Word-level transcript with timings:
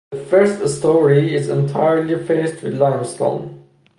The 0.09 0.17
first 0.17 0.67
story 0.79 1.35
is 1.35 1.47
entirely 1.47 2.15
faced 2.25 2.63
with 2.63 2.73
limestone. 2.81 3.61